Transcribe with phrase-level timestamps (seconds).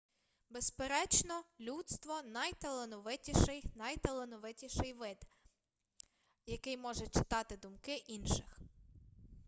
[0.49, 5.17] безперечно людство найталановитіший найталановитіший вид
[6.45, 8.59] який може читати думки інших